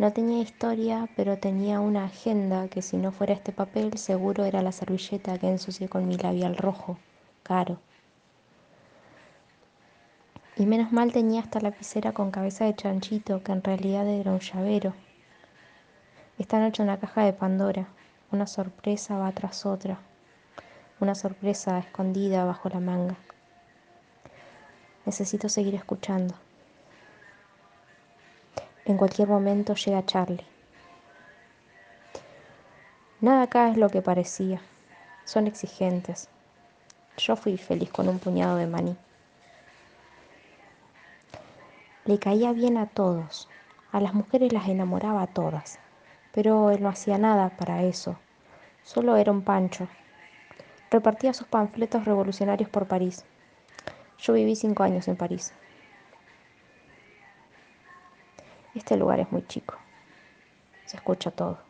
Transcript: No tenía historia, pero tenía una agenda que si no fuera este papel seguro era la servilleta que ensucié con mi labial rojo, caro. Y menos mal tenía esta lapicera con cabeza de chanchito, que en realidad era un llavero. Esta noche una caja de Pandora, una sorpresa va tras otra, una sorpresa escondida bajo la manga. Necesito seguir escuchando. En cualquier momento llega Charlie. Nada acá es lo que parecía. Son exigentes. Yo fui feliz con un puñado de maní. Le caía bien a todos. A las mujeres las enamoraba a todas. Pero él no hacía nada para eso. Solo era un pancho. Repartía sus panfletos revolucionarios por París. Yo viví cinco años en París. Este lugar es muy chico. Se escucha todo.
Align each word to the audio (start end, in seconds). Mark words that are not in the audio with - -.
No 0.00 0.14
tenía 0.14 0.40
historia, 0.40 1.10
pero 1.14 1.36
tenía 1.36 1.78
una 1.78 2.06
agenda 2.06 2.68
que 2.68 2.80
si 2.80 2.96
no 2.96 3.12
fuera 3.12 3.34
este 3.34 3.52
papel 3.52 3.98
seguro 3.98 4.46
era 4.46 4.62
la 4.62 4.72
servilleta 4.72 5.36
que 5.36 5.46
ensucié 5.46 5.90
con 5.90 6.08
mi 6.08 6.16
labial 6.16 6.56
rojo, 6.56 6.96
caro. 7.42 7.78
Y 10.56 10.64
menos 10.64 10.90
mal 10.90 11.12
tenía 11.12 11.42
esta 11.42 11.60
lapicera 11.60 12.12
con 12.12 12.30
cabeza 12.30 12.64
de 12.64 12.74
chanchito, 12.74 13.42
que 13.42 13.52
en 13.52 13.62
realidad 13.62 14.08
era 14.08 14.32
un 14.32 14.40
llavero. 14.40 14.94
Esta 16.38 16.58
noche 16.58 16.82
una 16.82 16.98
caja 16.98 17.22
de 17.24 17.34
Pandora, 17.34 17.86
una 18.32 18.46
sorpresa 18.46 19.18
va 19.18 19.30
tras 19.32 19.66
otra, 19.66 19.98
una 20.98 21.14
sorpresa 21.14 21.78
escondida 21.78 22.46
bajo 22.46 22.70
la 22.70 22.80
manga. 22.80 23.16
Necesito 25.04 25.50
seguir 25.50 25.74
escuchando. 25.74 26.34
En 28.90 28.96
cualquier 28.96 29.28
momento 29.28 29.76
llega 29.76 30.04
Charlie. 30.04 30.44
Nada 33.20 33.42
acá 33.42 33.68
es 33.68 33.76
lo 33.76 33.88
que 33.88 34.02
parecía. 34.02 34.60
Son 35.24 35.46
exigentes. 35.46 36.28
Yo 37.16 37.36
fui 37.36 37.56
feliz 37.56 37.88
con 37.92 38.08
un 38.08 38.18
puñado 38.18 38.56
de 38.56 38.66
maní. 38.66 38.96
Le 42.04 42.18
caía 42.18 42.52
bien 42.52 42.78
a 42.78 42.86
todos. 42.86 43.48
A 43.92 44.00
las 44.00 44.12
mujeres 44.12 44.52
las 44.52 44.66
enamoraba 44.66 45.22
a 45.22 45.28
todas. 45.28 45.78
Pero 46.32 46.72
él 46.72 46.82
no 46.82 46.88
hacía 46.88 47.16
nada 47.16 47.50
para 47.50 47.84
eso. 47.84 48.16
Solo 48.82 49.16
era 49.16 49.30
un 49.30 49.42
pancho. 49.42 49.86
Repartía 50.90 51.32
sus 51.32 51.46
panfletos 51.46 52.06
revolucionarios 52.06 52.68
por 52.68 52.88
París. 52.88 53.24
Yo 54.18 54.32
viví 54.32 54.56
cinco 54.56 54.82
años 54.82 55.06
en 55.06 55.14
París. 55.14 55.52
Este 58.74 58.96
lugar 58.96 59.20
es 59.20 59.30
muy 59.32 59.46
chico. 59.46 59.76
Se 60.84 60.96
escucha 60.96 61.30
todo. 61.30 61.69